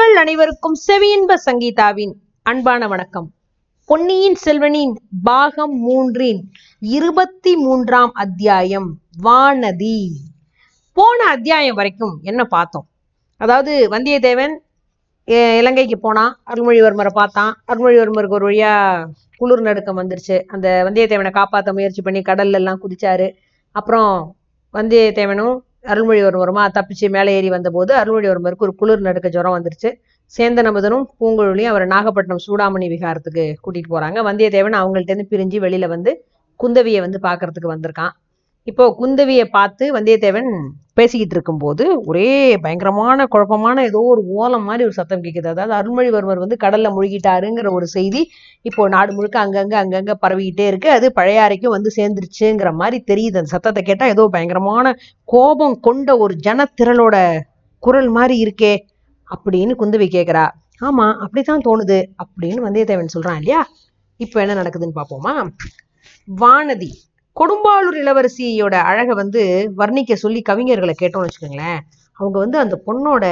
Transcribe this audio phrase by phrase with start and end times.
[0.00, 3.26] நேயர்கள் அனைவருக்கும் செவியின்ப சங்கீதாவின் அன்பான வணக்கம்.
[3.86, 4.92] பொன்னியின் செல்வனின்
[5.22, 6.40] பாகம் மூன்றின்
[6.80, 8.88] இருபத்தி மூன்றாம் அத்தியாயம்
[9.24, 9.98] வானதி.
[10.92, 12.86] போன அத்தியாயம் வரைக்கும் என்ன பார்த்தோம்?
[13.36, 14.54] அதாவது வந்தியத்தேவன்
[15.58, 17.52] இலங்கைக்கு போனான் அருள்மொழிவர்மரை பார்த்தான்.
[17.68, 18.74] அருள்மொழிவர்மருக்கு ஒரு வழியா
[19.36, 20.38] குளிர் நடுக்கம் வந்துருச்சு.
[20.46, 23.28] அந்த வந்தியத்தேவனை காப்பாற்ற முயற்சி பண்ணி கடல்ல எல்லாம் குதிச்சாரு.
[23.72, 24.36] அப்புறம்
[24.74, 29.90] வந்தியத்தேவனும் அருள்மொழிவர்மருமா தப்பிச்சு மேலே ஏறி வந்தபோது அருள்மொழிவர்மருக்கு ஒரு குளிர் நடுக்க ஜுரம் வந்துருச்சு.
[30.38, 34.18] சேந்தன் அமுதனும் பூங்குழலியும் அவரை நாகப்பட்டினம் சூடாமணி விகாரத்துக்கு கூட்டிட்டு போறாங்க.
[34.28, 36.12] வந்தியத்தேவன் அவங்கள்ட்ட இருந்து பிரிஞ்சு வெளியில் வந்து
[36.60, 38.12] குந்தவியை வந்து பார்க்கறதுக்கு வந்திருக்கான்.
[38.66, 40.48] இப்போ குந்தவியை பார்த்து வந்தியத்தேவன்
[40.98, 42.26] பேசிக்கிட்டு இருக்கும்போது ஒரே
[42.64, 47.86] பயங்கரமான குழப்பமான ஏதோ ஒரு ஓலம் மாதிரி ஒரு சத்தம் கேட்குது அதாவது அருள்மொழிவர்மர் வந்து கடல்ல முழுகிட்டாருங்கிற ஒரு
[47.94, 48.22] செய்தி
[48.64, 50.88] இப்போ நாடு முழுக்க அங்கங்க அங்கங்க பரவிக்கிட்டே இருக்கு.
[50.90, 53.36] அது பழையாறைக்கும் வந்து சேர்ந்துருச்சுங்கிற மாதிரி தெரியுது.
[53.40, 54.94] அந்த சத்தத்தை கேட்டா ஏதோ பயங்கரமான
[55.28, 57.16] கோபம் கொண்ட ஒரு ஜனத்திரளோட
[57.82, 58.74] குரல் மாதிரி இருக்கே
[59.30, 60.46] அப்படின்னு குந்தவி கேட்குறா
[60.80, 63.60] ஆமா அப்படித்தான் தோணுது அப்படின்னு வந்தியத்தேவன் சொல்றான் இல்லையா?
[64.20, 65.34] இப்போ என்ன நடக்குதுன்னு பார்ப்போமா?
[66.28, 66.90] வானதி.
[67.40, 69.42] கொடும்பாளூர் இளவரசியோட அழகை வந்து
[69.76, 71.78] வர்ணிக்க சொல்லி கவிஞர்களை கேட்டோம்னு வச்சுக்கோங்களேன்.
[72.12, 73.24] அவங்க வந்து அந்த பொண்ணோட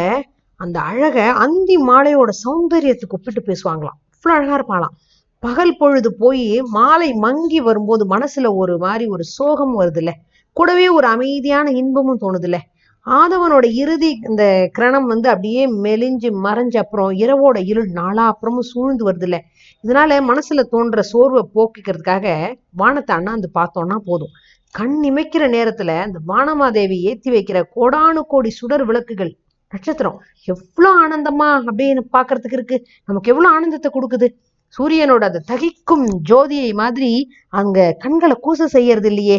[0.60, 3.98] அந்த அழகை அந்தி மாலையோட சௌந்தரியத்துக்கு ஒப்பிட்டு பேசுவாங்களாம்.
[4.14, 4.94] அவ்வளோ அழகா இருப்பாளாம்.
[5.42, 10.10] பகல் பொழுது போய் மாலை மங்கி வரும்போது மனசுல ஒரு மாதிரி ஒரு சோகம் வருதுல்ல.
[10.52, 12.58] கூடவே ஒரு அமைதியான இன்பமும் தோணுதுல்ல.
[13.06, 19.38] ஆதவனோட இறுதி இந்த கிரணம் வந்து அப்படியே மெலிஞ்சு மறைஞ்ச அப்புறம் இரவோட இருள் நாளா அப்புறமும் சூழ்ந்து வருதுல்ல.
[19.84, 22.26] இதனால மனசுல தோன்ற சோர்வை போக்கிக்கிறதுக்காக
[22.70, 24.32] வானத்தை அண்ணாந்து பார்த்தோம்னா போதும்.
[24.70, 29.32] கண் இமைக்கிற நேரத்துல அந்த வானமாதேவி ஏத்தி வைக்கிற கோடானு கோடி சுடர் விளக்குகள்
[29.72, 32.76] நட்சத்திரம் எவ்வளவு ஆனந்தமா அப்படின்னு பாக்குறதுக்கு இருக்கு.
[33.04, 34.28] நமக்கு எவ்வளவு ஆனந்தத்தை கொடுக்குது?
[34.74, 37.10] சூரியனோட அந்த தகிக்கும் ஜோதியை மாதிரி
[37.48, 39.38] அங்க கண்களை கூச செய்யறது இல்லையே.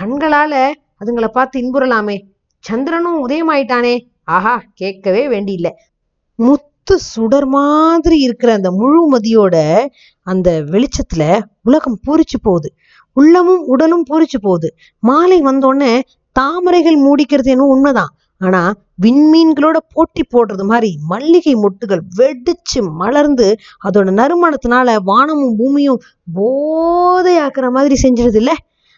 [0.00, 0.54] கண்களால
[1.04, 2.16] அதுங்களை பார்த்து இன்புறலாமே.
[2.64, 3.94] சந்திரனும் உதயமாயிட்டானே.
[4.24, 5.70] ஆஹா கேட்கவே வேண்டியில்ல.
[6.86, 9.56] முத்து சுடர் மாதிரி இருக்கிற அந்த முழுமதியோட
[10.26, 11.22] அந்த வெளிச்சத்துல
[11.62, 12.68] உலகம் பூரிச்சு போகுது.
[13.16, 14.68] உள்ளமும் உடலும் பூரிச்சு போகுது.
[15.00, 15.92] மாலை வந்தோடனே
[16.36, 18.12] தாமரைகள் மூடிக்கிறது என்னவோ உண்மைதான்.
[18.40, 18.62] ஆனா
[19.02, 23.46] விண்மீன்களோட போட்டி போடுறது மாதிரி மல்லிகை மொட்டுகள் வெடிச்சு மலர்ந்து
[23.86, 26.00] அதோட நறுமணத்தினால வானமும் பூமியும்
[26.34, 28.56] போதையாக்குற மாதிரி செஞ்சிருது இல்லை?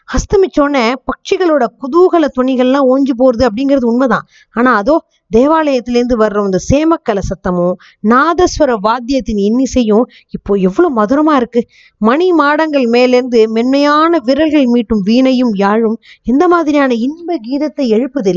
[0.08, 4.26] அஸ்தமிச்சோடனே பட்சிகளோட குதூகல துணிகள்லாம் ஓஞ்சு போறது அப்படிங்கிறது உண்மைதான்.
[4.56, 4.96] ஆனா அதோ
[5.30, 7.76] தேவாலயத்திலேருந்து வர்ற அந்த சேமக்கல சத்தமும்
[8.08, 11.60] நாதஸ்வர வாத்தியத்தின் இன்னிசையும் இப்போ எவ்வளவு மதுரமா இருக்கு.
[12.00, 18.34] மணி மாடங்கள் மேலேருந்து மென்மையான விரல்கள் மீட்டும் வீணையும் யாழும் எந்த மாதிரியான இன்ப கீதத்தை எழுப்புது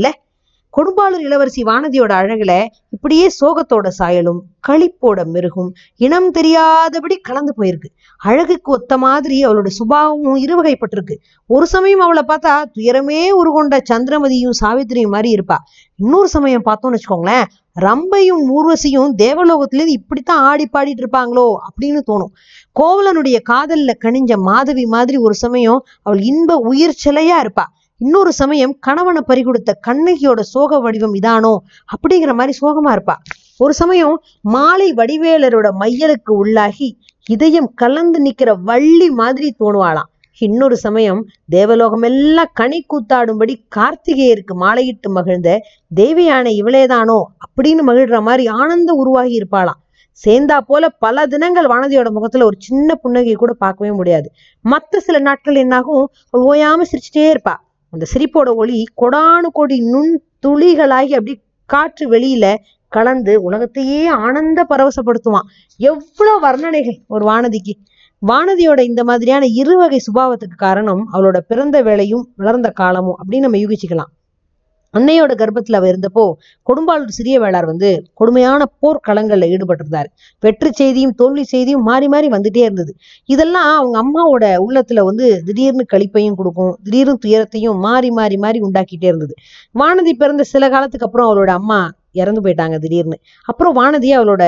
[0.76, 2.52] கொடும்பாளூர் இளவரசி வானதியோட அழகுல
[2.88, 7.88] இப்படியே சோகத்தோட சாயலும் களிப்போட மெருகும் இனம் தெரியாதபடி கலந்து போயிருக்கு.
[8.20, 11.14] அழகுக்கு ஒத்த மாதிரி அவளோட சுபாவமும் இருவகைப்பட்டிருக்கு.
[11.46, 15.58] ஒரு சமயம் அவளை பார்த்தா துயரமே உருகொண்ட சந்திரமதியும் சாவித்திரியும் மாதிரி இருப்பா.
[15.96, 17.46] இன்னொரு சமயம் பார்த்தோம்னு வச்சுக்கோங்களேன்
[17.80, 22.32] ரம்பையும் ஊர்வசியும் தேவலோகத்திலேருந்து இப்படித்தான் ஆடி பாடிட்டு இருப்பாங்களோ அப்படின்னு தோணும்.
[22.80, 27.66] கோவலனுடைய காதல்ல கணிஞ்ச மாதவி மாதிரி ஒரு சமயம் அவள் இன்ப உயிர் சிலையா இருப்பா.
[28.00, 31.56] இன்னொரு சமயம் கணவனை பறிகொடுத்த கண்ணகியோட சோக வடிவம் இதானோ?
[31.94, 33.14] அப்படிங்கிற மாதிரி சோகமா இருப்பா.
[33.58, 36.88] ஒரு சமயம் மாலை வடிவேலரோட மையலுக்கு உள்ளாகி
[37.30, 40.10] இதயம் கலந்து நிக்கிற வள்ளி மாதிரி தோணுவாளாம்.
[40.38, 45.58] இன்னொரு சமயம் தேவலோகம் எல்லாம் கனி கூத்தாடும்படி கார்த்திகேயருக்கு மாலையிட்டு மகிழ்ந்த
[45.96, 47.18] தேவியான இவளேதானோ?
[47.46, 49.80] அப்படின்னு மகிழ்ற மாதிரி ஆனந்த உருவாகி இருப்பாளாம்.
[50.26, 54.30] சேர்ந்தா போல பல தினங்கள் வானதியோட முகத்துல ஒரு சின்ன புன்னகையை கூட பார்க்கவே முடியாது.
[54.64, 57.54] மற்ற சில நாட்கள் என்னாகும் ஓயாம சிரிச்சுட்டே இருப்பா.
[57.92, 60.12] அந்த சிரிப்போட ஒளி கொடானு கொடி நுண்
[60.46, 61.34] துளிகளாகி அப்படி
[61.70, 62.46] காற்று வெளியில
[62.92, 65.48] கலந்து உலகத்தையே ஆனந்த பரவசப்படுத்துவான்
[65.80, 67.74] எவ்வளவு வர்ணனைகள் ஒரு வானதிக்கு.
[68.22, 74.12] வானதியோட இந்த மாதிரியான இருவகை சுபாவத்துக்கு காரணம் அவளோட பிறந்த வேலையும் வளர்ந்த காலமும் அப்படின்னு நம்ம யூகிச்சுக்கலாம்.
[74.94, 76.24] அன்னையோட கர்ப்பத்தில் அவர் இருந்தப்போ
[76.66, 80.08] கொடும்பாளூர் சிறிய வேளார் வந்து கொடுமையான போர்க்களங்களில் ஈடுபட்டிருந்தார்.
[80.42, 82.92] வெற்றி செய்தியும் தோல்வி செய்தியும் மாறி மாறி வந்துட்டே இருந்தது.
[83.28, 89.34] இதெல்லாம் அவங்க அம்மாவோட உள்ளத்துல வந்து திடீர்னு கழிப்பையும் கொடுக்கும் திடீர்னு துயரத்தையும் மாறி மாறி மாறி உண்டாக்கிட்டே இருந்தது.
[89.74, 91.80] வானதி பிறந்த சில காலத்துக்கு அப்புறம் அவளோட அம்மா
[92.12, 93.16] இறந்து போயிட்டாங்க திடீர்னு.
[93.48, 94.44] அப்புறம் வானதியை அவளோட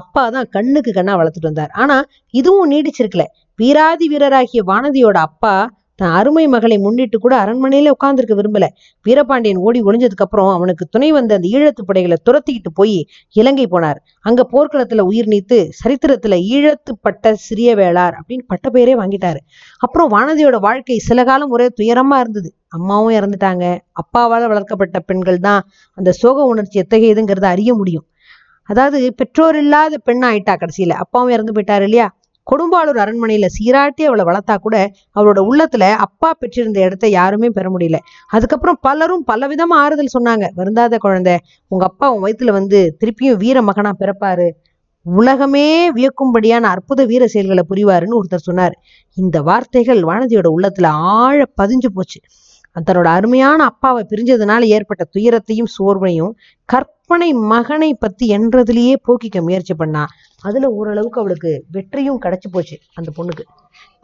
[0.00, 1.72] அப்பா தான் கண்ணுக்கு கண்ணா வளர்த்துட்டு வந்தார்.
[1.82, 1.96] ஆனா
[2.34, 3.24] இதுவும் நீடிச்சிருக்கல.
[3.58, 5.54] வீராதி வீரராகிய வானதியோட அப்பா
[5.98, 8.66] தன் அருமை மகளை முன்னிட்டு கூட அரண்மனையில உட்கார்ந்துருக்க விரும்பல.
[9.06, 12.96] வீரபாண்டியன் ஓடி ஒளிஞ்சதுக்கு அப்புறம் அவனுக்கு துணை வந்த அந்த ஈழத்து படைகளை துரத்திக்கிட்டு போய்
[13.32, 13.96] இலங்கை போனார்.
[14.20, 19.40] அங்க போர்க்களத்துல உயிர் நீத்து சரித்திரத்துல ஈழத்து பட்ட சிறிய வேளார் அப்படின்னு பட்ட பெயரே வாங்கிட்டாரு.
[19.78, 22.50] அப்புறம் வானதியோட வாழ்க்கை சில காலம் ஒரே துயரமா இருந்தது.
[22.68, 23.64] அம்மாவும் இறந்துட்டாங்க.
[24.02, 25.62] அப்பாவால் வளர்க்கப்பட்ட பெண்கள் தான்
[25.98, 28.06] அந்த சோக உணர்ச்சி எத்தகையதுங்கிறத அறிய முடியும்.
[28.68, 30.92] அதாவது பெற்றோர் இல்லாத பெண்ணாயிட்டா கடைசியில.
[31.04, 32.06] அப்பாவும் இறந்து போயிட்டாரு இல்லையா?
[32.50, 34.76] கொடும்பாளூர் அரண்மனையில சீராட்டி அவளை வளர்த்தா கூட
[35.16, 37.98] அவளோட உள்ளத்துல அப்பா பெற்றிருந்த இடத்த யாருமே பெற முடியல.
[38.28, 40.46] அதுக்கப்புறம் பலரும் பலவிதமா ஆறுதல் சொன்னாங்க.
[40.54, 41.38] வருந்தாத குழந்தை
[41.68, 44.48] உங்க அப்பா உன் வயிற்றுல வந்து திருப்பியும் வீர மகனா பிறப்பாரு.
[45.06, 48.74] உலகமே வியக்கும்படியான அற்புத வீர செயல்களை புரிவாருன்னு ஒருத்தர் சொன்னார்.
[49.16, 52.20] இந்த வார்த்தைகள் வானதியோட உள்ளத்துல ஆழ பதிஞ்சு போச்சு.
[52.86, 56.32] தன்னோட அருமையான அப்பாவை பிரிஞ்சதுனால ஏற்பட்ட துயரத்தையும் சோர்வையும்
[57.08, 60.02] கற்பனை மகனை பத்தி என்றதுலயே போக்கிக்க முயற்சி பண்ணா
[60.42, 63.44] அதுல ஓரளவுக்கு அவளுக்கு வெற்றியும் கிடைச்சு போச்சு அந்த பொண்ணுக்கு.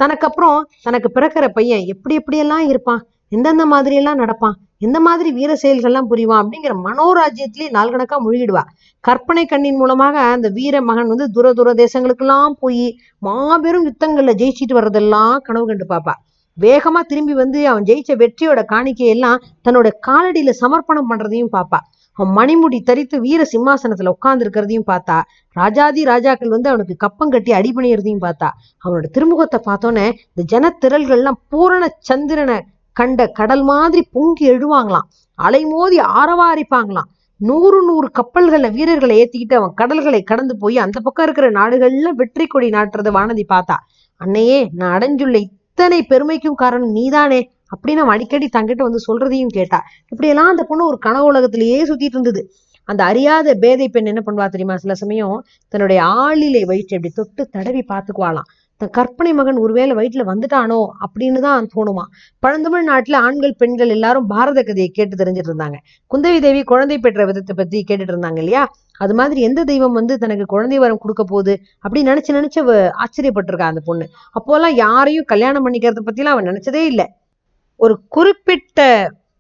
[0.01, 5.53] தனக்கு அப்புறம் தனக்கு பிறக்கிற பையன் எப்படி எப்படியெல்லாம் இருப்பான் எந்தெந்த மாதிரி எல்லாம் நடப்பான் எந்த மாதிரி வீர
[5.63, 8.63] செயல்கள்லாம் புரிவான் அப்படிங்கிற மனோராஜ்யத்திலேயே நாள் கணக்கா முழுகிடுவா.
[9.05, 12.85] கற்பனை கண்ணின் மூலமாக அந்த வீர மகன் வந்து தூர தூர தேசங்களுக்கெல்லாம் போய்
[13.29, 16.17] மாபெரும் யுத்தங்கள்ல ஜெயிச்சிட்டு வர்றதெல்லாம் கனவு கண்டு பாப்பா.
[16.57, 21.81] வேகமா திரும்பி வந்து அவன் ஜெயிச்ச வெற்றியோட காணிக்கையெல்லாம் தன்னோட காலடியில சமர்ப்பணம் பண்றதையும் பாப்பா.
[22.25, 25.21] மணிமுடி தரித்து வீர சிம்மாசனத்துல உட்கார்ந்து இருக்கிறதையும் பார்த்தா
[25.53, 28.49] ராஜாதி ராஜாக்கள் வந்து அவனுக்கு கப்பம் கட்டி அடிபணியறதையும் பார்த்தா
[28.85, 32.59] அவனோட திருமுகத்தை பார்த்தோன்னே இந்த ஜனத்திரள்கள்லாம் பூரண சந்திரனை
[32.93, 35.07] கண்ட கடல் மாதிரி பொங்கி எழுவாங்களாம்.
[35.39, 37.09] அலைமோதி ஆரவாரிப்பாங்களாம்.
[37.37, 42.69] நூறு நூறு கப்பல்கள்ல வீரர்களை ஏத்திக்கிட்டு அவன் கடல்களை கடந்து போய் அந்த பக்கம் இருக்கிற நாடுகள்ல வெற்றி கொடி
[42.69, 43.77] நாட்டுறத வானதி பார்த்தா
[44.17, 47.51] அன்னையே நான் அடைஞ்சுள்ள இத்தனை பெருமைக்கும் காரணம் நீதானே.
[47.73, 49.81] அப்படின்னு அவன் அடிக்கடி தங்கிட்ட வந்து சொல்றதையும் கேட்டா.
[50.09, 52.43] இப்படியெல்லாம் அந்த பொண்ணு ஒரு கனவு உலகத்திலேயே சுத்திட்டு இருந்தது.
[52.89, 54.77] அந்த அறியாத பேதை பெண் என்ன பண்ணுவா தெரியுமா?
[54.77, 58.49] சில சமயம் தன்னுடைய ஆளிலை வயிற்று அப்படி தொட்டு தடவி பார்த்துக்குவாளாம்.
[58.81, 62.05] தன் கற்பனை மகன் ஒருவேளை வயிற்றுல வந்துட்டானோ அப்படின்னு தான் தோணுமா?
[62.39, 65.79] பழந்தமிழ் நாட்டுல ஆண்கள் பெண்கள் எல்லாரும் பாரத கதையை கேட்டு தெரிஞ்சிட்டு இருந்தாங்க.
[66.11, 68.63] குந்தவி தேவி குழந்தை பெற்ற விதத்தை பத்தி கேட்டுட்டு இருந்தாங்க இல்லையா?
[68.99, 72.63] அது மாதிரி எந்த தெய்வம் வந்து தனக்கு குழந்தை வரம் கொடுக்க போகுது அப்படின்னு நினைச்சு நினைச்சு
[73.05, 74.07] ஆச்சரியப்பட்டிருக்கா அந்த பொண்ணு.
[74.39, 77.07] அப்போல்லாம் யாரையும் கல்யாணம் பண்ணிக்கிறத பத்திலாம் அவன் நினைச்சதே இல்லை.
[77.85, 78.79] ஒரு குறிப்பிட்ட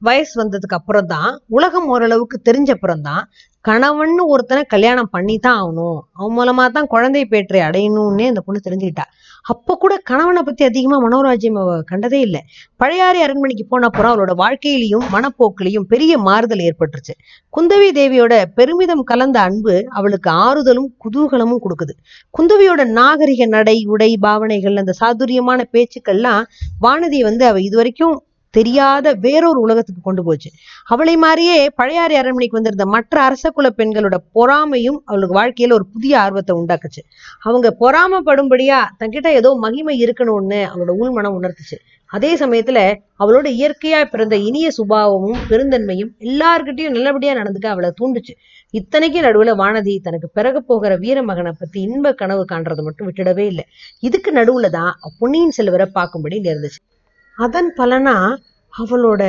[0.06, 3.22] வயசு வந்ததுக்கு அப்புறம் தான் உலகம் ஓரளவுக்கு தெரிஞ்ச அப்புறம் தான்
[3.64, 5.98] கணவன் ஒருத்தனை கல்யாணம் பண்ணி தான் ஆகணும்.
[6.18, 9.04] அவன் மூலமா தான் குழந்தை பேற்றை அடையணும்னே அந்த பொண்ணு தெரிஞ்சுக்கிட்டா.
[9.52, 12.40] அப்போ கூட கணவனை பத்தி அதிகமா மனோராஜ்யம் அவ கண்டதே இல்லை.
[12.80, 17.16] பழையாறை அரண்மனைக்கு போன அப்புறம் அவளோட வாழ்க்கையிலையும் மனப்போக்கிலையும் பெரிய மாறுதல் ஏற்பட்டுருச்சு.
[17.54, 21.94] குந்தவி தேவியோட பெருமிதம் கலந்த அன்பு அவளுக்கு ஆறுதலும் குதூகலமும் கொடுக்குது.
[22.38, 26.42] குந்தவியோட நாகரிக நடை உடை பாவனைகள் அந்த சாதுரியமான பேச்சுக்கள்லாம்
[26.86, 28.16] வானதி வந்து அவ இதுவரைக்கும்
[28.50, 30.50] தெரியாத வேறொரு உலகத்துக்கு கொண்டு போச்சு.
[30.84, 36.54] அவளை மாதிரியே பழையாறை அரண்மனைக்கு வந்திருந்த மற்ற அரச குல பெண்களோட பொறாமையும் அவளுக்கு வாழ்க்கையில ஒரு புதிய ஆர்வத்தை
[36.56, 37.02] உண்டாக்குச்சு.
[37.40, 41.78] அவங்க பொறாமப்படும்படியா தன்கிட்ட ஏதோ மகிமை இருக்கணும்னு அவளோட உள்மனம் உணர்த்துச்சு.
[42.10, 42.78] அதே சமயத்துல
[43.18, 48.32] அவளோட இயற்கையா பிறந்த இனிய சுபாவமும் பெருந்தன்மையும் எல்லார்கிட்டயும் நல்லபடியா நடந்துக்க அவளை தூண்டுச்சு.
[48.74, 53.64] இத்தனைக்கும் நடுவுல வானதி தனக்கு பிறகு போகிற வீரமகனை பத்தி இன்ப கனவு காண்றதை மட்டும் விட்டுடவே இல்லை.
[54.00, 56.80] இதுக்கு நடுவுல தான் பொன்னியின் செல்வரை பார்க்கும்படி நேர்ந்துச்சு.
[57.40, 58.16] அதன் பலனா
[58.72, 59.22] அவளோட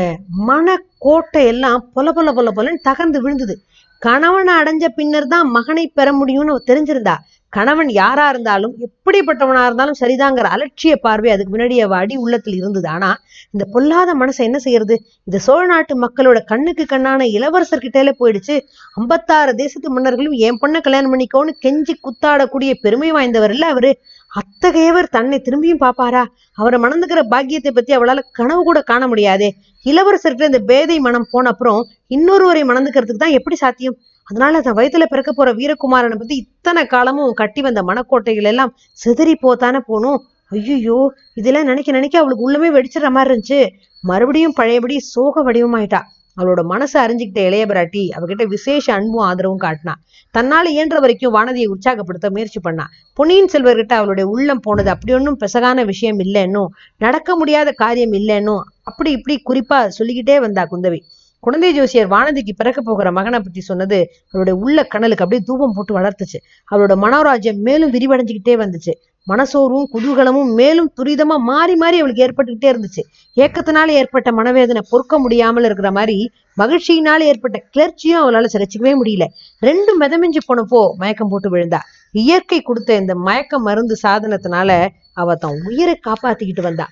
[0.48, 3.56] மனக்கோட்டை எல்லாம் பொல பொல பொல பொலன்னு தகர்ந்து விழுந்தது.
[4.02, 7.16] கணவனை அடைஞ்ச பின்னர் தான் மகனை பெற முடியும்னு தெரிஞ்சிருந்தா.
[7.54, 12.88] கணவன் யாரா இருந்தாலும் எப்படிப்பட்டவனா இருந்தாலும் சரிதாங்கிற அலட்சிய பார்வை அதுக்கு முன்னாடி அவ அடி உள்ளத்தில் இருந்தது.
[12.88, 13.10] ஆனா
[13.54, 14.96] இந்த பொல்லாத மனசை என்ன செய்யறது?
[15.28, 18.56] இந்த சோழ நாட்டு மக்களோட கண்ணுக்கு கண்ணான இளவரசர்கிட்டேல போயிடுச்சு.
[18.96, 23.92] ஐம்பத்தாறு தேசத்து மன்னர்களும் என் பொண்ணை கல்யாணம் பண்ணிக்கோன்னு கெஞ்சி குத்தாடக்கூடிய பெருமை வாய்ந்தவர் இல்ல அவரு.
[24.32, 26.22] அத்தகையவர் தன்னை திரும்பியும் பாப்பாரா
[26.58, 29.50] அவரை மணந்துக்கிற பாக்கியத்தை பத்தி அவளால கனவு கூட காண முடியாதே.
[29.86, 31.82] இளவரசர்கிட்ட இந்த பேதை மனம் போன அப்புறம்
[32.16, 33.98] இன்னொருவரை மணந்துக்கிறதுக்கு தான் எப்படி சாத்தியம்?
[34.28, 38.72] அதனால தன் வயித்துல பிறக்க போற வீரகுமாரனை பத்தி இத்தனை காலமும் கட்டி வந்த மனக்கோட்டைகள் எல்லாம்
[39.04, 40.20] சிதறி போத்தானே போகணும்
[40.52, 41.00] ஐயோ
[41.40, 43.60] இதெல்லாம் நினைக்க நினைக்க அவளுக்கு உள்ளமே வெடிச்சிடுற மாதிரி இருந்துச்சு.
[44.04, 46.02] மறுபடியும் பழையபடி சோக வடிவமாயிட்டா.
[46.38, 49.94] அவளோட மனசை அறிஞ்சுக்கிட்ட இளைய பிராட்டி அவகிட்ட விசேஷ அன்பும் ஆதரவும் காட்டினா.
[50.36, 52.86] தன்னால் இயன்ற வரைக்கும் வானதியை உற்சாகப்படுத்த முயற்சி பண்ணா.
[53.14, 59.12] பொன்னியின் செல்வர்கிட்ட அவளுடைய உள்ளம் போனது அப்படி ஒன்றும் பெசகான விஷயம் இல்லைன்னும் நடக்க முடியாத காரியம் இல்லைன்னும் அப்படி
[59.12, 61.00] இப்படி குறிப்பா சொல்லிக்கிட்டே வந்தா குந்தவி.
[61.40, 63.98] குழந்தை ஜோசியர் வானதிக்கு பிறக்க போகிற மகனை பத்தி சொன்னது
[64.32, 66.40] அவளுடைய உள்ள கணலுக்கு அப்படியே தூபம் போட்டு வளர்த்துச்சு.
[66.72, 68.94] அவளோட மனோராஜ்யம் மேலும் விரிவடைஞ்சுக்கிட்டே வந்துச்சு.
[69.28, 73.02] மனசோர்வும் குதூகலமும் மேலும் துரிதமா மாறி மாறி அவளுக்கு ஏற்பட்டுக்கிட்டே இருந்துச்சு.
[73.38, 76.18] ஏக்கத்தினால ஏற்பட்ட மனவேதனை பொறுக்க முடியாமல் இருக்கிற மாதிரி
[76.58, 79.26] மகிழ்ச்சியினால ஏற்பட்ட கிளர்ச்சியும் அவளால சிறைச்சிக்கவே முடியல.
[79.62, 81.82] ரெண்டும் மிதமிஞ்சு போனப்போ மயக்கம் போட்டு விழுந்தா.
[82.14, 84.72] இயற்கை கொடுத்த இந்த மயக்க மருந்து சாதனத்தினால
[85.14, 86.88] அவ தன் உயிரை காப்பாத்திக்கிட்டு வந்தா.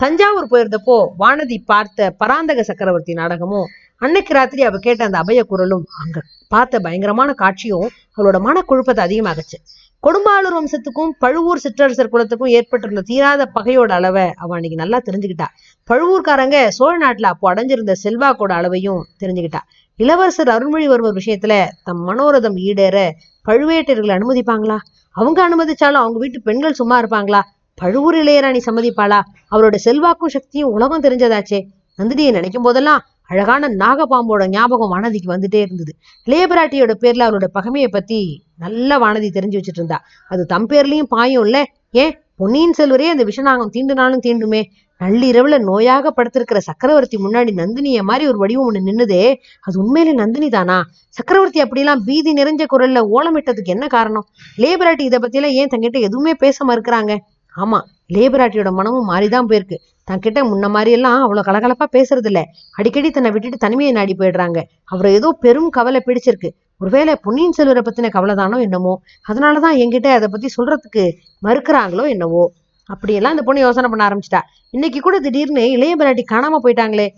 [0.00, 3.68] தஞ்சாவூர் போயிருந்தப்போ வானதி பார்த்த பராந்தக சக்கரவர்த்தி நாடகமும்
[4.02, 7.86] அன்னைக்கு ராத்திரி அவ கேட்ட அந்த அபய குரலும் அங்க பார்த்த பயங்கரமான காட்சியும்
[8.16, 9.58] அவளோட மன குழப்பத்தை அதிகமாகச்சு
[10.04, 15.46] கொடும்பாளூர் வம்சத்துக்கும் பழுவூர் சிற்றரசர் குலத்துக்கும் ஏற்பட்டிருந்த தீராத பகையோட அளவை அவன் அன்னைக்கு நல்லா தெரிஞ்சுக்கிட்டா.
[15.90, 19.58] பழுவூர்காரங்க சோழ நாட்டுல அப்போ அடைஞ்சிருந்த செல்வாக்கோட அளவையும் தெரிஞ்சுக்கிட்டா.
[19.96, 22.96] இளவரசர் அருள்மொழிவர்மர் விஷயத்துல தம் மனோரதம் ஈடேற
[23.48, 24.78] பழுவேட்டையர்களை அனுமதிப்பாங்களா?
[25.16, 27.40] அவங்க அனுமதிச்சாலும் அவங்க வீட்டு பெண்கள் சும்மா இருப்பாங்களா?
[27.74, 29.20] பழுவூர் இளையராணி சம்மதிப்பாளா?
[29.50, 31.60] அவரோட செல்வாக்கும் சக்தியும் உலகம் தெரிஞ்சதாச்சே.
[31.98, 35.92] நந்தினியை நினைக்கும் போதெல்லாம் அழகான நாகபாம்போட ஞாபகம் வானதிக்கு வந்துட்டே இருந்தது.
[36.26, 38.18] இளையபிராட்டியோட பேர்ல அவளோட பகமையை பத்தி
[38.56, 39.98] நல்ல வானதி தெரிஞ்சு வச்சுட்டு இருந்தா
[40.30, 41.58] அது தம் பேர்லயும் பாயும் இல்ல
[41.90, 42.12] ஏன்?
[42.36, 44.60] பொன்னியின் செல்வரே அந்த விஷநாகம் தீண்டுனாலும் தீண்டுமே.
[45.00, 49.22] நள்ளிரவுல நோயாக படுத்திருக்கிற சக்கரவர்த்தி முன்னாடி நந்தினிய மாதிரி ஒரு வடிவம் ஒண்ணு நின்னுதே.
[49.60, 50.78] அது உண்மையிலே நந்தினி தானா?
[51.08, 54.26] சக்கரவர்த்தி அப்படிலாம் பீதி நிறைஞ்ச குரல்ல ஓலமிட்டதுக்கு என்ன காரணம்?
[54.58, 57.14] லேபராட்டி இதை பத்தியெல்லாம் ஏன் தங்கிட்ட எதுவுமே பேச மறுக்கிறாங்க
[57.54, 57.78] ஆமா
[58.14, 59.76] லேபராட்டியோட மனமும் மாறிதான் போயிருக்கு.
[60.10, 64.62] தன்கிட்ட முன்ன மாதிரியெல்லாம் அவ்வளோ கலகலப்பாக கலகலப்பா பேசுறது இல்லை அடிக்கடி தன்னை விட்டுட்டு தனிமையை நாடி போயிடுறாங்க.
[64.84, 66.50] அவரை ஏதோ பெரும் கவலை பிடிச்சிருக்கு.
[66.78, 69.00] ஒருவேளை பொன்னியின் செல்வரை பத்தின கவலை தானோ என்னமோ?
[69.28, 71.10] அதனாலதான் என்கிட்ட அதை பத்தி சொல்றதுக்கு
[71.46, 72.52] மறுக்கிறாங்களோ என்னவோ?
[72.86, 74.40] அப்படியெல்லாம் இந்த பொண்ணு யோசனை பண்ண ஆரம்பிச்சிட்டா.
[74.70, 77.08] இன்னைக்கு கூட திடீர்னு இளைய பிராட்டி காணாம போயிட்டாங்களே.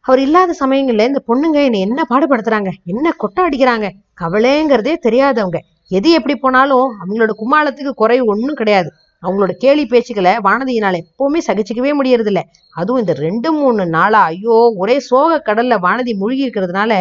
[0.00, 2.70] அவர் இல்லாத சமயங்கள்ல இந்த பொண்ணுங்க என்னை என்ன பாடுபடுத்துறாங்க?
[2.84, 3.88] என்ன கொட்டை அடிக்கிறாங்க?
[4.20, 5.58] கவலைங்கிறதே தெரியாதவங்க.
[5.88, 8.92] எது எப்படி போனாலும் அவங்களோட குமாலத்துக்கு குறைவு ஒன்றும் கிடையாது.
[9.22, 14.96] அவங்களோட கேலி பேச்சுக்களை வானதியினால எப்பவுமே சகிச்சுக்கவே முடியறது இல்ல அதுவும் இந்த ரெண்டு மூணு நாளா ஐயோ ஒரே
[15.00, 16.92] சோக கடல்ல வானதி மூழ்கி இருக்கிறதுனால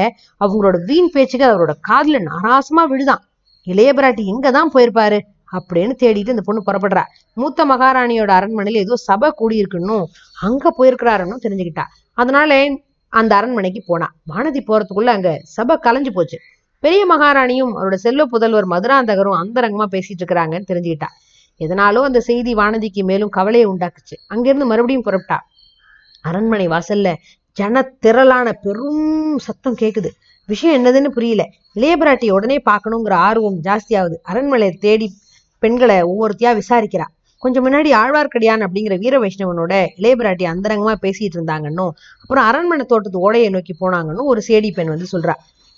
[0.41, 3.23] அவங்களோட வீண் பேச்சுகள் அவரோட காதுல நாராசமா விழுதான்.
[3.67, 4.23] இளைய பிராட்டி
[4.57, 5.19] தான் போயிருப்பாரு
[5.53, 7.03] அப்படின்னு தேடிட்டு இந்த பொண்ணு புறப்படுறா.
[7.37, 9.97] மூத்த மகாராணியோட அரண்மனையில ஏதோ சபை கூடியிருக்குன்னு
[10.41, 11.85] அங்க போயிருக்கிறாருன்னு தெரிஞ்சுக்கிட்டா.
[12.17, 12.51] அதனால
[13.13, 14.07] அந்த அரண்மனைக்கு போனா.
[14.31, 16.37] வானதி போறதுக்குள்ள அங்க சபை கலைஞ்சு போச்சு.
[16.83, 21.09] பெரிய மகாராணியும் அவரோட செல்வ புதல்வர் மதுராந்தகரும் அந்தரங்கமா பேசிட்டு இருக்கிறாங்கன்னு தெரிஞ்சுக்கிட்டா.
[21.57, 24.15] எதனாலும் அந்த செய்தி வானதிக்கு மேலும் கவலையை உண்டாக்குச்சு.
[24.27, 25.37] அங்கிருந்து மறுபடியும் புறப்பட்டா.
[26.21, 27.09] அரண்மனை வாசல்ல
[27.57, 30.09] ஜன திரளான பெரும் சத்தம் கேக்குது.
[30.49, 31.43] விஷயம் என்னதுன்னு புரியல.
[31.75, 34.17] இளையபிராட்டி உடனே பார்க்கணுங்கிற ஆர்வம் ஜாஸ்தியாகுது.
[34.23, 35.07] அரண்மனையை தேடி
[35.59, 37.05] பெண்களை ஒவ்வொருத்தியா விசாரிக்கிறா.
[37.37, 43.75] கொஞ்சம் முன்னாடி ஆழ்வார்க்கடியான் அப்படிங்கிற வீர வைஷ்ணவனோட இளையபிராட்டி அந்தரங்கமா பேசிட்டு இருந்தாங்கன்னும் அப்புறம் அரண்மனை தோட்டத்து ஓடையை நோக்கி
[43.81, 45.33] போனாங்கன்னு ஒரு சேடி பெண் வந்து சொல்றா.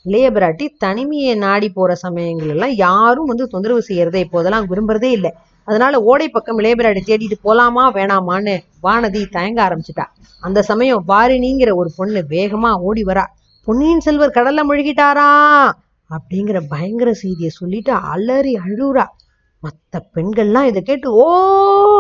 [0.07, 5.31] இளையபிராட்டி தனிமையை நாடி போற சமயங்கள் எல்லாம் யாரும் வந்து தொந்தரவு செய்யறதே இப்போதெல்லாம் விரும்புறதே இல்லை.
[5.67, 10.05] அதனால ஓடை பக்கம் இளையபிராட்டி தேடிட்டு போலாமா வேணாமான்னு வானதி தயங்க ஆரம்பிச்சிட்டா.
[10.43, 13.25] அந்த சமயம் வாரிணிங்கிற ஒரு பொண்ணு வேகமா ஓடி வரா.
[13.67, 15.29] பொன்னியின் செல்வர் கடல்ல முழுகிட்டாரா?
[16.09, 19.05] அப்படிங்கிற பயங்கர செய்தியை சொல்லிட்டு அலறி அழுறா.
[19.63, 21.25] மத்த பெண்கள்லாம் இதை கேட்டு ஓ!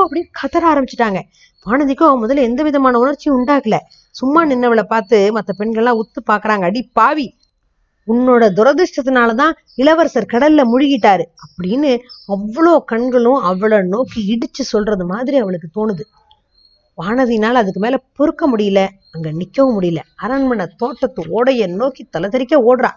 [0.03, 1.19] அப்படின்னு கதற ஆரம்பிச்சிட்டாங்க.
[1.65, 3.77] வானதிக்கும் அவன் முதல்ல எந்த விதமான உணர்ச்சியும் உண்டாக்கல.
[4.15, 6.63] சும்மா நின்னவளை பார்த்து மத்த பெண்கள்லாம் உத்து பாக்குறாங்க.
[6.63, 7.27] அடி பாவி!
[8.07, 11.91] உன்னோட துரதிர்ஷ்டத்தினாலதான் இளவரசர் கடல்ல முழுகிட்டாரு அப்படின்னு
[12.27, 16.03] அவ்வளோ கண்களும் அவளை நோக்கி இடிச்சு சொல்றது மாதிரி அவளுக்கு தோணுது.
[16.97, 19.99] வானதினால் அதுக்கு மேல பொறுக்க முடியல அங்க நிக்கவும் முடியல.
[20.15, 22.91] அரண்மனை தோட்டத்து ஓடைய நோக்கி தலை தெறிக்க ஓடுறா.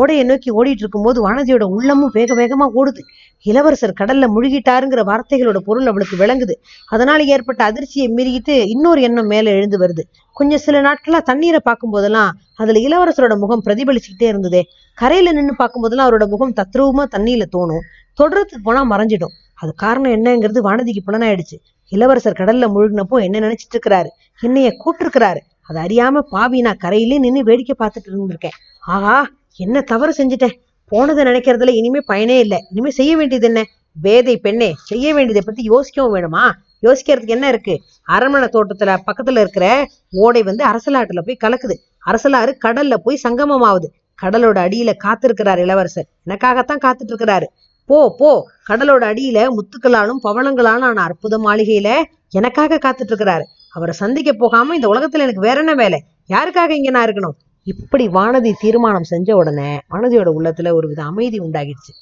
[0.00, 3.02] ஓடையை நோக்கி ஓடிட்டு இருக்கும்போது வானதியோட உள்ளமும் வேக வேகமா ஓடுது.
[3.46, 6.54] இளவரசர் கடல்ல முழுகிட்டாருங்கிற வார்த்தைகளோட பொருள் அவளுக்கு விளங்குது.
[6.88, 10.04] அதனால ஏற்பட்ட அதிர்ச்சியை மீறிக்கிட்டு இன்னொரு எண்ணம் மேல எழுந்து வருது.
[10.36, 14.62] கொஞ்சம் சில நாட்களா தண்ணீரை பார்க்கும் போதெல்லாம் அதுல இளவரசரோட முகம் பிரதிபலிச்சுக்கிட்டே இருந்ததே.
[14.98, 17.84] கரையில நின்னு பார்க்கும்போதெல்லாம் அவரோட முகம் தத்ரூபமா தண்ணியில தோணும்.
[18.18, 19.34] தொடர்றதுக்கு போனா மறைஞ்சிடும்.
[19.62, 21.56] அது காரணம் என்னங்கிறது வானதிக்கு புலனாயிடுச்சு.
[21.92, 24.08] இளவரசர் கடல்ல முழுகினப்போ என்ன நினைச்சிட்டு இருக்கிறாரு
[24.42, 28.56] என்னைய கூட்டிருக்கிறாரு அது அறியாம பாவி நான் கரையிலே நின்று வேடிக்கை பார்த்துட்டு இருந்திருக்கேன்.
[28.94, 29.16] ஆஹா
[29.56, 30.56] என்ன தவறு செஞ்சுட்டேன்
[30.92, 32.58] போனதை நினைக்கிறதுல இனிமே பயனே இல்லை.
[32.70, 33.60] இனிமே செய்ய வேண்டியது என்ன?
[33.96, 36.44] வேதை பெண்ணே செய்ய வேண்டியதை பத்தி யோசிக்கவும் வேணுமா?
[36.82, 37.74] யோசிக்கிறதுக்கு என்ன இருக்கு?
[38.06, 39.66] அரண்மனை தோட்டத்துல பக்கத்துல இருக்கிற
[40.12, 41.76] ஓடை வந்து அரசலாட்டுல போய் கலக்குது.
[42.06, 46.06] அரசலாறு கடல்ல போய் சங்கமம் ஆகுது கடலோட அடியில காத்திருக்கிறார் இளவரசர்.
[46.26, 47.46] எனக்காகத்தான் காத்துட்டு இருக்கிறாரு
[47.88, 48.30] போ போ.
[48.70, 51.88] கடலோட அடியில முத்துக்களாலும் பவளங்களாலும் ஆன அற்புத மாளிகையில
[52.30, 53.44] எனக்காக காத்துட்டு இருக்கிறாரு
[53.74, 55.98] அவரை சந்திக்க போகாம இந்த உலகத்துல எனக்கு வேற என்ன வேலை?
[56.28, 57.36] யாருக்காக இங்க நான் இருக்கணும்?
[57.66, 61.92] இப்படி வானதி தீர்மானம் செஞ்ச உடனே வானதியோட உள்ளத்துல ஒரு வித அமைதி உண்டாகிடுச்சு.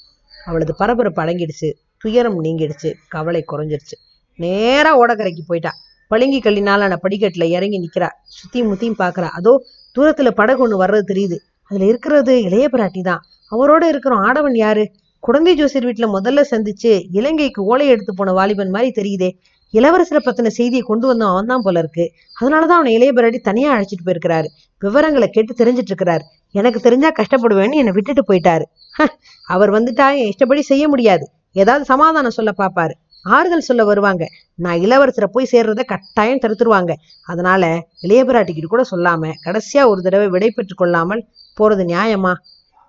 [0.47, 1.73] அவளது பரபரப்பு அடங்கிடுச்சு.
[1.99, 2.95] துயரம் நீங்கிடுச்சு.
[3.09, 3.97] கவலை குறைஞ்சிருச்சு.
[4.37, 5.73] நேரா ஓடக்கரைக்கு போயிட்டா.
[6.11, 8.09] பளிங்கி கல்லினாலான படிக்கட்டுல இறங்கி நிக்கிறா.
[8.25, 9.29] சுத்தி முத்தியும் பாக்குறா.
[9.31, 9.65] அதோ
[9.97, 11.39] தூரத்துல படகு ஒண்ணு வர்றது தெரியுது.
[11.63, 13.23] அதுல இருக்கிறது இளைய பிராட்டி தான்.
[13.51, 14.91] அவரோட இருக்கிற ஆடவன் யாரு?
[15.21, 19.31] குழந்தை ஜோசியர் வீட்டுல முதல்ல சந்திச்சு இலங்கைக்கு ஓலை எடுத்து போன வாலிபன் மாதிரி தெரியுதே.
[19.75, 22.05] இளவரசரை பத்தின செய்தியை கொண்டு வந்தோம் அவன் தான் போல இருக்கு.
[22.41, 24.49] அதனாலதான் அவனை இளைய பிராட்டி தனியா அழைச்சிட்டு போயிருக்கிறாரு.
[24.83, 28.65] விவரங்களை கேட்டு தெரிஞ்சிட்டு இருக்கிறாரு எனக்கு தெரிஞ்சா கஷ்டப்படுவேன்னு என்னை விட்டுட்டு போயிட்டாரு.
[28.95, 29.05] ஹ,
[29.49, 31.25] அவர் வந்துட்டா என் இஷ்டப்படி செய்ய முடியாது.
[31.53, 32.95] ஏதாவது சமாதானம் சொல்ல பாப்பாரு.
[33.25, 34.25] ஆறுதல் சொல்ல வருவாங்க.
[34.59, 36.93] நான் இளவரசரை போய் சேர்றத கட்டாயம் தடுத்துருவாங்க.
[37.29, 37.63] அதனால
[38.01, 41.23] இளைய பிராட்டிக்கிட்டு கூட சொல்லாம கடைசியா ஒரு தடவை விடை பெற்றுக் கொள்ளாமல்
[41.59, 42.33] போறது நியாயமா?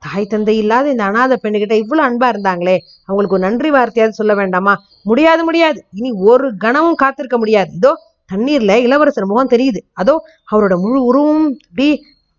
[0.05, 4.73] தாய் தந்தை இல்லாத இந்த அனாதை பெண்ணுகிட்ட இவ்வளவு அன்பா இருந்தாங்களே அவங்களுக்கு ஒரு நன்றி வார்த்தையாவது சொல்ல வேண்டாமா?
[5.03, 5.85] முடியாது முடியாது.
[5.91, 7.71] இனி ஒரு கணமும் காத்திருக்க முடியாது.
[7.73, 7.91] இதோ
[8.29, 9.79] தண்ணீர்ல இளவரசர் முகம் தெரியுது.
[9.93, 10.15] அதோ
[10.51, 11.87] அவரோட முழு உருவம் இப்படி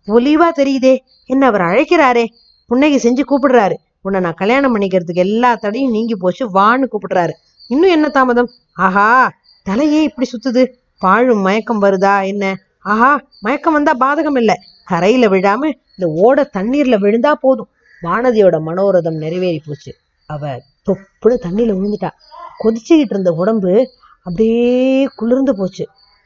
[0.07, 0.95] ஒலிவா தெரியுதே.
[1.29, 2.25] என்ன அவர் அழைக்கிறாரே?
[2.69, 3.75] புன்னகை செஞ்சு கூப்பிடுறாரு.
[4.01, 7.33] உன்னை நான் கல்யாணம் பண்ணிக்கிறதுக்கு எல்லா தடையும் நீங்கி போச்சு வான்னு கூப்பிடுறாரு.
[7.69, 8.49] இன்னும் என்ன தாமதம்?
[8.77, 9.07] ஆஹா
[9.65, 10.63] தலையே இப்படி சுத்துது.
[11.01, 12.45] பாழும் மயக்கம் வருதா என்ன?
[12.81, 13.09] ஆஹா
[13.39, 14.51] மயக்கம் வந்தா பாதகம் இல்ல
[14.87, 15.63] கரையில விழாம
[15.97, 17.69] இந்த ஓட தண்ணீர்ல விழுந்தா போதும்.
[18.03, 19.91] வானதியோட மனோரதம் நிறைவேறி போச்சு.
[20.25, 20.47] அவ
[20.85, 22.09] தொப்புன்னு தண்ணியில விழுந்துட்டா.
[22.63, 23.73] கொதிச்சுக்கிட்டு இருந்த உடம்பு
[24.23, 25.85] அப்படியே குளிர்ந்து போச்சு.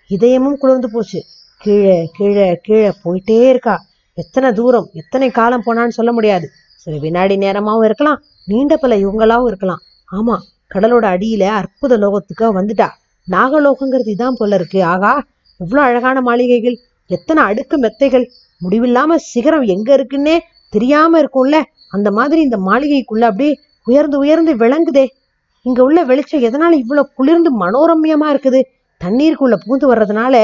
[0.09, 1.19] இதயமும் குளிர்ந்து போச்சு.
[1.57, 3.75] கீழே கீழே கீழே போயிட்டே இருக்கா.
[4.13, 6.47] எத்தனை தூரம் எத்தனை காலம் போனான்னு சொல்ல முடியாது.
[6.75, 8.19] சில வினாடி நேரமாவும் இருக்கலாம்.
[8.45, 9.81] நீண்ட பல இவங்களாவும் இருக்கலாம்.
[10.11, 10.37] ஆமா
[10.75, 12.87] கடலோட அடியில அற்புத லோகத்துக்கு வந்துட்டா.
[13.31, 14.83] நாகலோகங்கிறது இதான் போல இருக்கு.
[14.83, 15.13] ஆகா
[15.57, 16.77] எவ்வளவு அழகான மாளிகைகள்
[17.07, 18.25] எத்தனை அடுக்கு மெத்தைகள்
[18.61, 20.35] முடிவில்லாம சிகரம் எங்க இருக்குன்னே
[20.73, 21.57] தெரியாம இருக்கும்ல?
[21.91, 23.53] அந்த மாதிரி இந்த மாளிகைக்குள்ள அப்படியே
[23.87, 25.05] உயர்ந்து உயர்ந்து விளங்குதே.
[25.65, 28.61] இங்க உள்ள வெளிச்சம் எதனால இவ்வளவு குளிர்ந்து மனோரம்யமா இருக்குது?
[29.01, 30.35] தண்ணீருக்குள்ள புகுந்து வர்றதுனால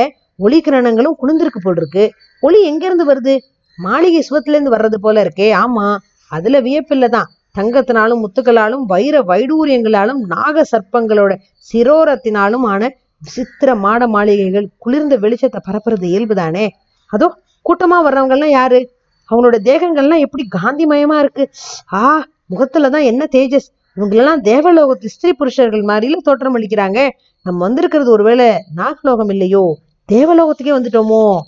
[0.45, 2.03] ஒளி கிரணங்களும் குளிர்ந்திருக்கு போல் இருக்கு
[2.43, 3.33] ஒளி எங்க இருந்து வருது?
[3.77, 5.47] மாளிகை சுவத்துல இருந்து வர்றது போல இருக்கே.
[5.63, 5.88] ஆமா
[6.31, 7.27] அதுல வியப்பில்லை தான்.
[7.55, 11.31] தங்கத்தினாலும் முத்துக்களாலும் வைர வைடூரியங்களாலும் நாக சர்ப்பங்களோட
[11.67, 12.81] சிரோரத்தினாலும் ஆன
[13.21, 16.65] விசித்திர மாட மாளிகைகள் குளிர்ந்த வெளிச்சத்தை பரப்புறது இயல்புதானே?
[17.12, 17.27] அதோ
[17.67, 18.91] கூட்டமா வர்றவங்கெல்லாம் யாரு?
[19.31, 21.50] அவங்களோட தேகங்கள்லாம் எப்படி காந்திமயமா இருக்கு?
[21.93, 23.67] ஆ முகத்துலதான் என்ன தேஜஸ்?
[23.95, 27.09] இவங்களெல்லாம் தேவலோகத்து ஸ்திரீ புருஷர்கள் மாதிரில தோற்றம் அளிக்கிறாங்க.
[27.43, 29.77] நம்ம வந்திருக்கிறது ஒருவேளை நாகலோகம் இல்லையோ?
[30.12, 31.39] தேவலோகத்துக்கே வந்துட்டோமோ?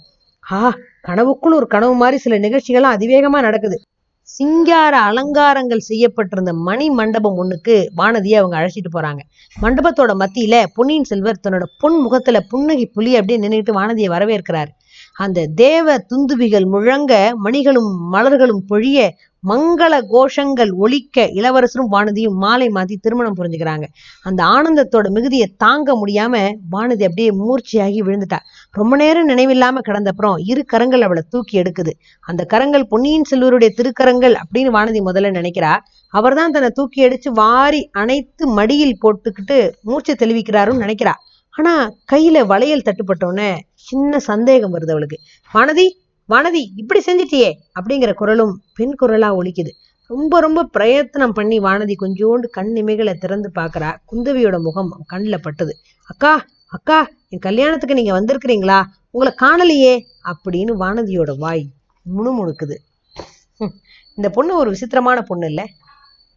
[0.51, 0.73] ஆ
[1.07, 3.79] கனவுக்குள் ஒரு கனவு மாதிரி சில நிகழ்ச்சிகள்லாம் அதிவேகமா நடக்குது.
[4.21, 9.19] சிங்கார அலங்காரங்கள் செய்யப்பட்டிருந்த மணி மண்டபம் ஒண்ணுக்கு வானதியை அவங்க அழைச்சிட்டு போறாங்க.
[9.61, 14.67] மண்டபத்தோட மத்தியில பொன்னியின் செல்வர் தன்னோட பொன் முகத்துல புன்னகை புலி அப்படியே நின்றுட்டு வானதியை வரவேற்கிறார்.
[15.19, 18.99] அந்த தேவ துந்துபிகள் முழங்க மணிகளும் மலர்களும் பொழிய
[19.43, 23.85] மங்கள கோஷங்கள் ஒழிக்க இளவரசரும் வானதியும் மாலை மாத்தி திருமணம் புரிஞ்சுக்கிறாங்க.
[24.23, 26.33] அந்த ஆனந்தத்தோட மிகுதியை தாங்க முடியாம
[26.71, 28.39] வானதி அப்படியே மூர்ச்சியாகி விழுந்துட்டா.
[28.71, 31.93] ரொம்ப நேரம் நினைவில்லாம கிடந்தப்புறம் இரு கரங்கள் அவளை தூக்கி எடுக்குது.
[32.23, 35.73] அந்த கரங்கள் பொன்னியின் செல்வருடைய திருக்கரங்கள் அப்படின்னு வானதி முதல்ல நினைக்கிறா.
[36.13, 41.15] அவர்தான் தன்னை தூக்கி அடிச்சு வாரி அணைத்து மடியில் போட்டுக்கிட்டு மூச்சை தெளிவிக்கிறாருன்னு நினைக்கிறா.
[41.55, 41.73] ஆனா
[42.11, 43.51] கையில வளையல் தட்டுப்பட்டோன்னே
[43.89, 45.17] சின்ன சந்தேகம் வருது அவளுக்கு.
[45.53, 45.85] வானதி
[46.29, 47.51] வானதி இப்படி செஞ்சிட்டியே?
[47.79, 49.71] அப்படிங்கிற குரலும் பெண் குரலா ஒலிக்குது.
[50.09, 55.73] ரொம்ப ரொம்ப பிரயத்தனம் பண்ணி வானதி கொஞ்சோண்டு கண் இமைகளை திறந்து பார்க்குறா குந்தவியோட முகம் கண்ணில் பட்டுது.
[56.09, 56.33] அக்கா
[56.77, 56.97] அக்கா
[57.33, 58.79] என் கல்யாணத்துக்கு நீங்க வந்திருக்கிறீங்களா?
[59.11, 59.93] உங்களை காணலையே?
[60.31, 61.63] அப்படின்னு வானதியோட வாய்
[62.05, 62.75] முணுமுணுக்குது.
[64.15, 65.65] இந்த பொண்ணு ஒரு விசித்திரமான பொண்ணு இல்லை.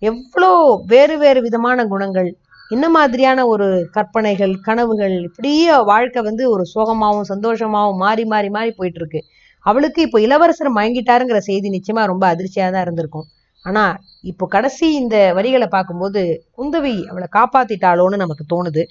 [0.02, 0.50] எவ்வளோ
[0.86, 2.28] வேறு வேறு விதமான குணங்கள்
[2.72, 9.00] என்ன மாதிரியான ஒரு கற்பனைகள் கனவுகள் இப்படியே வாழ்க்கை வந்து ஒரு சோகமாவும் சந்தோஷமாகவும் மாறி மாறி மாறி போயிட்டு
[9.00, 9.20] இருக்கு
[9.66, 13.26] அவளுக்கு இப்போ இளவரசர் மயங்கிட்டாருங்கிற செய்தி நிச்சயமா ரொம்ப அதிர்ச்சியாக தான் இருந்திருக்கும்.
[13.64, 13.84] ஆனா
[14.22, 16.22] இப்போ கடைசி இந்த வரிகளை பார்க்கும்போது
[16.56, 18.84] குந்தவி அவளை காப்பாத்திட்டாளோன்னு நமக்கு தோணுது.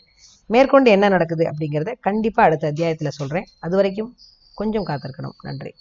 [0.49, 3.47] மேற்கொண்டு என்ன நடக்குது அப்படிங்கிறத கண்டிப்பா அடுத்த அத்தியாயத்துல சொல்றேன்.
[3.59, 4.11] அது வரைக்கும்
[4.57, 5.37] கொஞ்சம் காத்திருக்கணும்.
[5.41, 5.71] நன்றி.